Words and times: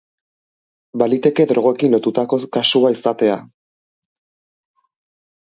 Baliteke 1.01 1.45
drogekin 1.51 1.93
lotutako 1.97 2.41
kasua 2.57 2.93
izatea. 2.97 3.37